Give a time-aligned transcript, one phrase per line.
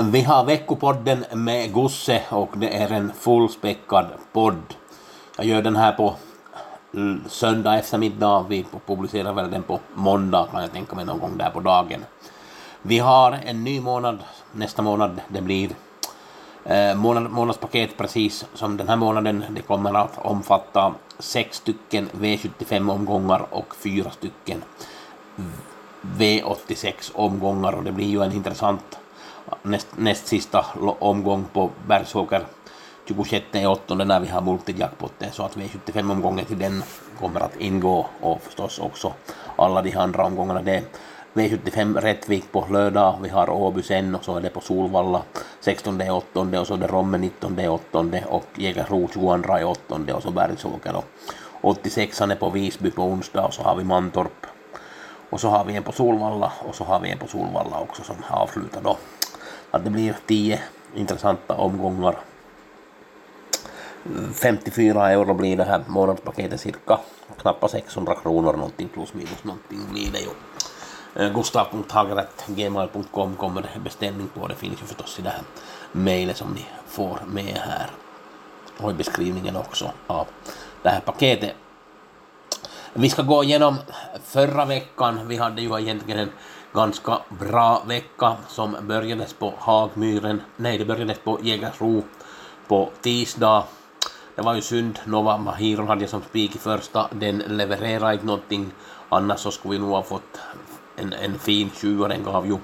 [0.00, 4.74] Vi har veckopodden med Gosse och det är en fullspäckad podd.
[5.36, 6.14] Jag gör den här på
[7.26, 8.46] söndag eftermiddag.
[8.48, 12.04] Vi publicerar väl den på måndag kan jag tänka mig någon gång där på dagen.
[12.82, 14.18] Vi har en ny månad
[14.52, 15.20] nästa månad.
[15.28, 15.70] Det blir
[16.64, 19.44] eh, månad, månadspaket precis som den här månaden.
[19.50, 24.64] Det kommer att omfatta sex stycken V75 omgångar och fyra stycken
[26.16, 28.98] V86 omgångar och det blir ju en intressant
[29.62, 30.66] näst, näst sista
[30.98, 32.46] omgång på Bergsåker
[33.08, 36.82] 26 8 när vi har multijackpotten så att V75-omgången till den
[37.20, 39.12] kommer att ingå och förstås också
[39.56, 40.62] alla de andra omgångarna.
[40.62, 40.82] Det
[41.34, 45.22] V75 Rättvik på lördag, vi har Åby sen och så är det på Solvalla.
[45.60, 49.30] 16 8 och så är det Romme 19 8 och Jägersro 22
[49.66, 51.04] 8 och så Bergsåker och
[51.60, 54.46] 86 är på Visby på onsdag och så har vi Mantorp.
[55.30, 58.02] Och så har vi en på Solvalla och så har vi en på Solvalla också
[58.02, 58.96] som avslutar då
[59.74, 60.60] att det blir 10
[60.94, 62.16] intressanta omgångar.
[64.34, 67.00] 54 euro blir det här månadspaketet cirka.
[67.40, 70.30] Knappt 600 kronor någonting plus minus någonting blir det ju.
[71.14, 71.32] Eh,
[73.36, 74.46] kommer det beställning på.
[74.46, 75.42] Det finns ju förstås i det här
[75.92, 77.90] mejlet som ni får med här.
[78.80, 80.26] Och i beskrivningen också av
[80.82, 81.52] det här paketet.
[82.92, 83.76] Vi ska gå igenom
[84.24, 85.28] förra veckan.
[85.28, 86.32] Vi hade ju egentligen en
[86.74, 92.02] ganska bra vecka som börjades på Hagmyren, nej det börjades på Jägersro
[92.68, 93.64] på tisdag.
[94.34, 98.26] Det var ju synd, Nova Mahiron hade jag som spik i första, den levererade inte
[98.26, 98.70] någonting,
[99.08, 100.40] annars så skulle vi nog ha fått
[100.96, 102.58] en, en fin tjuva, den gav ju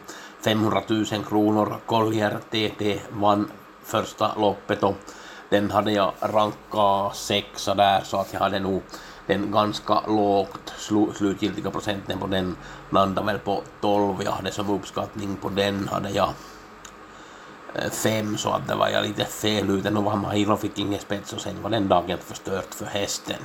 [0.45, 1.77] 500 000 kronor.
[1.87, 3.51] Collier TT vann
[3.85, 4.97] första loppet och
[5.49, 8.83] den hade jag rankat sexa där så att jag hade nog
[9.31, 12.57] den ganska lågt slu, slutgiltiga procenten på den
[12.91, 14.23] landade väl på 12.
[14.25, 16.29] Jag hade som uppskattning på den hade jag
[17.75, 19.91] eh, 5 så att det var jag lite fel ute.
[19.91, 23.37] Nu var Mahiro fick ingen spets och sen var den dagen förstört för hästen.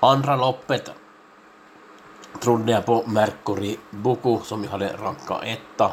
[0.00, 0.90] Andra loppet
[2.40, 5.92] trodde jag på Mercury Buku som jag hade rankat etta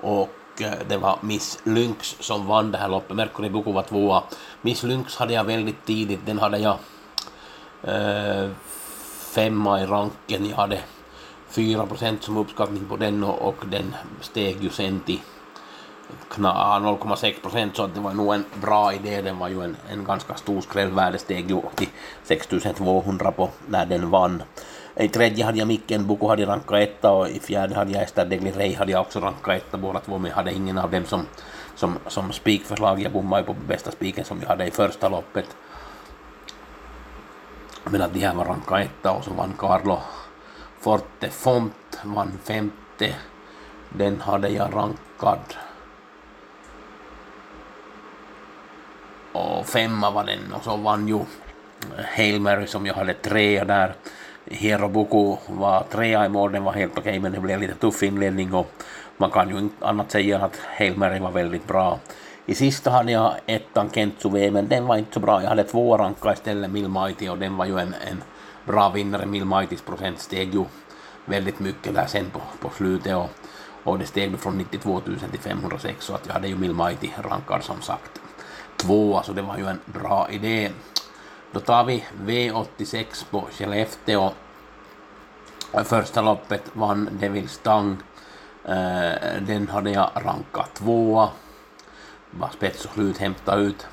[0.00, 3.16] och eh, det var Miss Lynx som vann det här loppet.
[3.16, 4.22] Mercury Buku var tvåa.
[4.62, 6.76] Miss Lynx hade jag väldigt tidigt, den hade jag
[7.84, 8.50] Eh,
[9.34, 10.46] femma i ranken.
[10.46, 10.78] Jag hade
[11.48, 15.20] 4 procent som uppskattning på den och, och den steg ju sen till
[16.30, 19.22] 0,6 procent så att det var nog en bra idé.
[19.22, 20.90] Den var ju en, en ganska stor skräll.
[20.90, 21.88] Värdet steg ju till
[22.22, 24.42] 6200 på när den vann.
[24.96, 28.24] I tredje hade jag Micken Boko hade rankat etta och i fjärde hade jag Ester
[28.24, 31.04] Degli Rey hade jag också rankat etta båda två men jag hade ingen av dem
[31.04, 31.26] som,
[31.74, 33.00] som, som spikförslag.
[33.00, 35.56] Jag bommade ju på bästa spiken som jag hade i första loppet.
[37.84, 39.98] Men att de här var ranka etta och så vann Carlo
[40.80, 43.14] Forte Font, vann femte.
[43.88, 45.54] Den hade jag rankad.
[49.32, 51.18] Och femma var den och så vann ju
[52.16, 53.94] Hail Mary som jag hade trea där.
[54.44, 58.02] Hierobuku var trea i mål, den var helt okej okay, men det blev lite tuff
[58.02, 58.72] inledning och
[59.16, 61.98] man kan ju inte annat säga än att Hail Mary var väldigt bra.
[62.46, 65.42] I sista hade jag ettan Kentsu V, men den var inte så bra.
[65.42, 68.22] Jag hade två ranka istället, Milmighty, och den var ju en, en
[68.66, 69.26] bra vinnare.
[69.26, 70.64] Milmightys procent steg ju
[71.24, 73.30] väldigt mycket där sen på, på slutet och,
[73.84, 77.62] och det steg från 92 000 till 506 så att jag hade ju Milmighty rankad
[77.62, 78.20] som sagt
[78.76, 80.70] tvåa så det var ju en bra idé.
[81.52, 84.30] Då tar vi V86 på Skellefteå.
[85.84, 87.96] Första loppet vann Devil Stang.
[88.64, 91.28] Äh, den hade jag rankat tvåa
[92.38, 93.86] var spets och slut hämta ut.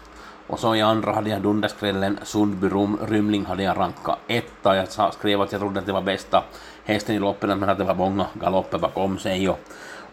[0.47, 2.67] Och så i andra hade jag dunderskrällen Sundby
[3.07, 4.75] Rymling hade jag rankat etta.
[4.75, 6.43] Jag skrev att jag trodde att det var bästa
[6.83, 9.49] hästen i loppet men att det var många galopper bakom sig.
[9.49, 9.59] Och,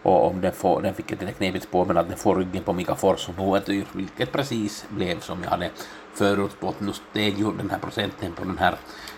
[0.03, 2.63] och om den, får, den fick ett lite knepigt spår men att den får ryggen
[2.63, 5.69] på Mika Fors och Noetyr, vilket precis blev som jag hade
[6.13, 6.79] förutspått.
[6.79, 8.75] Nu steg ju den här procenten på den här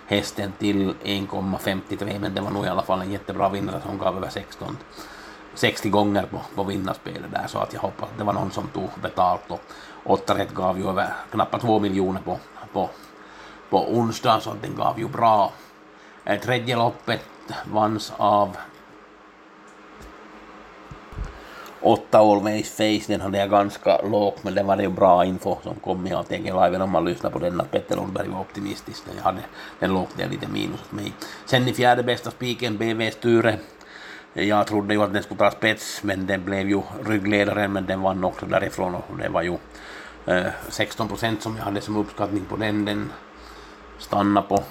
[0.08, 4.18] hästen till 1,53 men det var nog i alla fall en jättebra vinnare som gav
[4.18, 4.78] över 16
[5.56, 8.68] 60 gånger på, på vinnarspelet där så att jag hoppas att det var någon som
[8.68, 9.62] tog betalt och
[10.04, 12.38] åtta rätt gav ju över knappt 2 miljoner på,
[12.74, 12.90] på
[13.70, 15.52] på onsdag så den gav ju bra.
[16.26, 17.26] Eh, tredje loppet
[17.72, 18.58] vanns av
[21.82, 25.76] 8 Always Face, den hade jag ganska lågt, men det var ju bra info som
[25.76, 29.04] kom i ATG Live om man lyssnar på den, att Petter Lundberg var optimistisk.
[29.16, 29.42] Jag hade,
[29.80, 31.14] den låg det lite minus åt mig.
[31.46, 33.58] Sen i fjärde bästa spiken, BV Sture.
[34.34, 38.02] Jag trodde ju att den skulle ta spets, men den blev ju ryggledaren, men den
[38.02, 39.58] vann också därifrån och det var ju
[40.26, 42.86] eh, 16 procent som jag hade som uppskattning på den.
[42.86, 43.12] Den
[43.98, 44.64] stannade på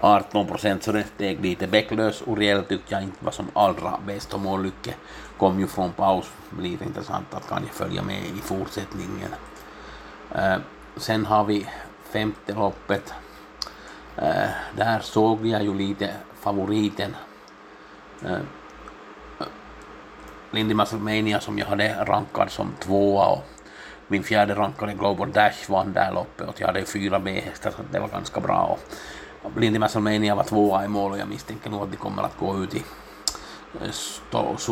[0.00, 1.66] 18 procent så det steg lite.
[1.66, 4.94] Bäcklös Uriel tyckte jag inte var som allra bäst och Mållycke
[5.38, 6.30] kom ju från paus.
[6.50, 9.34] Blir intressant att kan jag följa med i fortsättningen.
[10.34, 10.56] Eh,
[10.96, 11.66] sen har vi
[12.12, 13.14] femte loppet.
[14.16, 16.10] Eh, där såg jag ju lite
[16.40, 17.16] favoriten.
[20.52, 23.44] Lindy Musclemania som jag hade rankad som tvåa och
[24.08, 27.98] min fjärde rankade Global Dash vann där loppet och jag hade fyra B-hästar så det
[27.98, 28.78] var ganska bra.
[29.42, 32.38] Och Lindy Musclemania var tvåa i mål och jag misstänker nog att de kommer att
[32.38, 32.82] gå ut i
[33.80, 33.90] eh,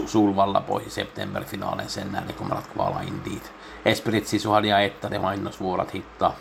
[0.06, 3.52] Solvalla på i septemberfinalen sen när de kommer att kvala in dit.
[3.84, 6.32] Espritsi så hade jag etta, det var ändå svårt att hitta.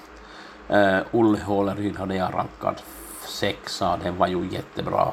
[0.69, 2.83] Eh, uh, Olle Håleryd hade jag rankat
[3.27, 5.11] sexa, den var ju jättebra.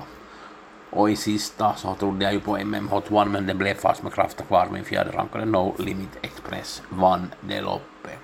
[0.97, 4.03] Och i sista så trodde jag ju på MM Hot One men det blev fast
[4.03, 4.69] med krafter kvar.
[4.73, 8.19] Min fjärde rankade No Limit Express vann det loppet.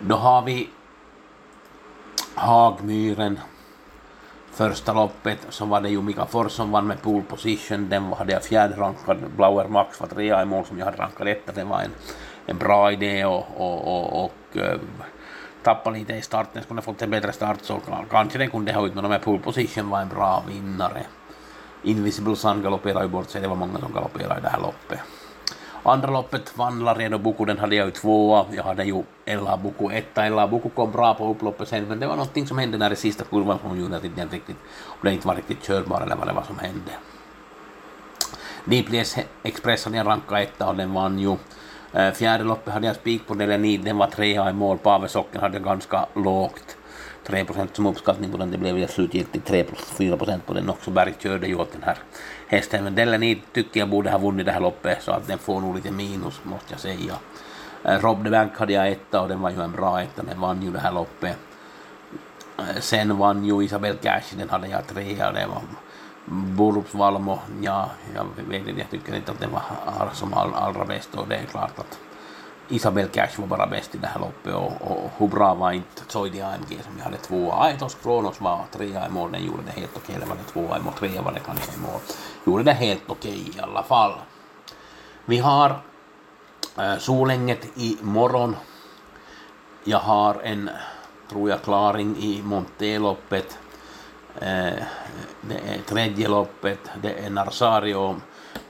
[0.00, 0.68] Då har vi
[2.34, 3.40] Hagmyren
[4.50, 7.88] första loppet så var det ju Mika Fors som vann med pole position.
[7.88, 9.18] Den hade jag fjärde rankad.
[9.36, 11.52] Blauer Max var trea i mål som jag hade rankat etta.
[11.52, 11.90] Det var en,
[12.46, 14.78] en bra idé och, och, och, och eh,
[15.66, 16.62] uh, tappa lite i starten.
[16.62, 17.80] Skulle fått en bättre start så
[18.10, 21.06] kanske den kunde ha ut, men med pole position var en bra vinnare.
[21.82, 25.00] Invisible Sun galopperade ju bort sig, det var många som galopperade i det här loppet.
[25.82, 28.44] Andra loppet vann Laredo Boko, den hade jag ju tvåa.
[28.52, 30.26] Jag hade ju Ella Boko etta.
[30.26, 32.96] Ella Boko kom bra på upploppet sen, men det var någonting som hände när det
[32.96, 36.16] sista kurvan som gjorde att den inte riktigt, om det inte var riktigt körbar eller
[36.16, 36.92] vad det var som hände.
[38.64, 39.04] Deeply
[39.42, 41.36] Express hade jag rankat etta och den vann ju.
[41.92, 44.78] Eh, fjärde loppet hade jag spik på Delenid, den var trea i mål.
[44.78, 46.76] Pave Socken hade ganska lågt.
[47.26, 49.64] 3 procent som uppskattning på den, det blev slutgiltigt 3
[49.98, 50.90] 4 procent på den också.
[50.90, 51.98] Berg körde ju åt den här
[52.46, 55.60] hästen, men Delenid tycker jag borde ha vunnit det här loppet så att den får
[55.60, 57.14] nog lite minus måste jag säga.
[57.84, 60.40] Eh, Rob de Bank hade jag etta och den var ju en bra etta, den
[60.40, 61.36] vann ju det här loppet.
[62.58, 65.62] Eh, sen vann ju Isabel Cash, den hade jag trea, det var
[66.28, 69.62] Borups Valmo, ja, att den var
[70.12, 71.98] som all, allra bäst och det är klart att
[72.68, 76.02] Isabel Cash var bara bäst i det här loppet och, och hur bra var inte
[76.08, 77.52] Zoidi AMG som jag hade två.
[77.52, 80.14] Aitos Kronos var trea i mål, den gjorde det helt okej.
[80.14, 82.00] Eller var det tvåa i mål, trea var det kanske i mål.
[82.46, 84.12] Gjorde det helt okej i alla fall.
[85.24, 85.76] Vi har
[86.78, 88.56] äh, Solänget i morgon.
[89.84, 90.70] Jag har en,
[91.30, 93.58] tror jag, klaring i Monteloppet.
[94.40, 94.82] Eh,
[95.40, 98.20] det är tredje loppet, det är Narsario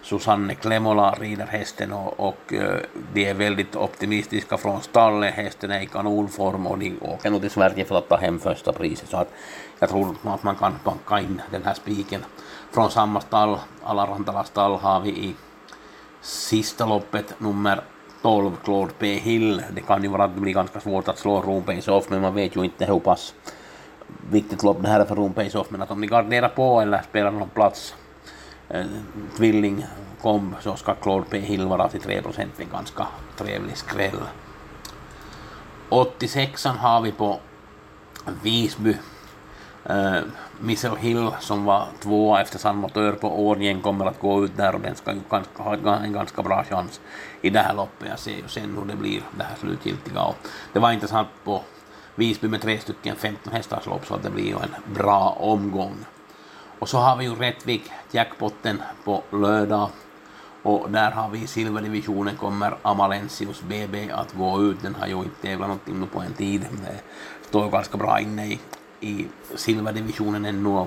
[0.03, 2.53] Susanne Klemola rider hästen och, och
[3.13, 5.35] de är väldigt optimistiska från stallet.
[5.35, 8.73] Hästen är i kanonform och de åker nog till Sverige för att ta hem första
[8.73, 9.09] priset.
[9.09, 9.33] Så att
[9.79, 12.25] jag tror att man kan banka in den här spiken
[12.73, 13.59] från samma stall.
[13.83, 15.35] Alla Rantala stall har vi i
[16.21, 17.81] sista loppet nummer
[18.23, 19.15] 12, Claude P.
[19.15, 19.63] Hill.
[19.71, 22.35] Det kan ju vara att det blir ganska svårt att slå Room Off, men man
[22.35, 23.35] vet ju inte hur pass
[24.31, 25.71] viktigt lopp det här är för Room Off.
[25.71, 27.95] Men att om ni garderar på eller spelar någon plats
[28.69, 28.87] Eh,
[29.37, 29.87] tvilling
[30.23, 31.39] komb så ska Claude P.
[31.39, 33.07] Hill vara till 3 procent en ganska
[33.37, 34.21] trevlig skräll.
[35.89, 37.41] 86 har vi på
[38.43, 38.97] Visby.
[39.91, 40.19] Uh,
[40.61, 44.75] Missel Hill som var tvåa efter San Motör på Årjäng kommer att gå ut där
[44.75, 47.01] och den ska ju ganska, ha en ganska bra chans
[47.41, 48.09] i det här loppet.
[48.09, 50.23] Jag ser ju sen hur det blir det här slutgiltiga.
[50.23, 50.37] Och
[50.73, 51.63] det var intressant på
[52.19, 55.95] Visby med tre stycken 15 hästars lopp så att det blir ju en bra omgång.
[56.79, 59.91] Och så har vi ju Rättvik jackpotten på lördag
[60.67, 64.83] och där har vi i silverdivisionen kommer Amalensius BB att gå ut.
[64.83, 66.67] Den har ju inte tävlat någonting nu på en tid.
[66.83, 67.01] Det
[67.49, 68.61] står ganska bra inne i,
[69.01, 70.87] i silverdivisionen ännu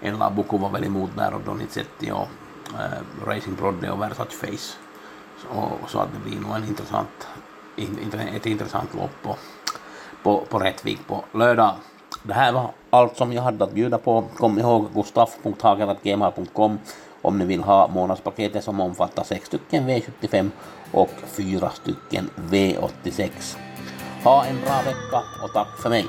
[0.00, 2.28] En Labuku var väl emot där och Donizetti och
[2.74, 4.76] eh, äh, Racing Brodde och Versace Face.
[5.38, 7.28] Så, så att det blir nog en intressant,
[7.76, 9.38] in, ett intressant lopp Och,
[10.22, 11.74] på, på Rättvik på lördag.
[12.22, 14.24] Det här var allt som jag hade att bjuda på.
[14.36, 16.78] Kom ihåg gustaf.hagen.gmail.com
[17.22, 20.50] om ni vill ha månadspaketet som omfattar 6 stycken V75
[20.92, 23.56] och 4 stycken V86.
[24.24, 26.06] Ha en bra vecka och tack för mig.